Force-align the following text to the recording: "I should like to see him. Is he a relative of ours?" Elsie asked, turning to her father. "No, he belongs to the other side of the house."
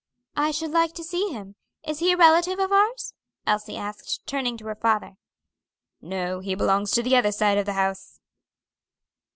"I 0.35 0.49
should 0.49 0.71
like 0.71 0.93
to 0.93 1.03
see 1.03 1.29
him. 1.29 1.53
Is 1.83 1.99
he 1.99 2.11
a 2.11 2.17
relative 2.17 2.57
of 2.57 2.71
ours?" 2.71 3.13
Elsie 3.45 3.77
asked, 3.77 4.25
turning 4.25 4.57
to 4.57 4.65
her 4.65 4.73
father. 4.73 5.13
"No, 6.01 6.39
he 6.39 6.55
belongs 6.55 6.89
to 6.93 7.03
the 7.03 7.15
other 7.15 7.31
side 7.31 7.59
of 7.59 7.67
the 7.67 7.73
house." 7.73 8.19